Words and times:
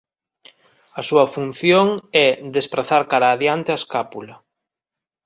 A 0.99 1.01
súa 1.09 1.25
función 1.35 1.87
é 2.25 2.27
desprazar 2.55 3.03
cara 3.11 3.27
adiante 3.31 3.69
a 3.71 3.79
escápula. 3.81 4.35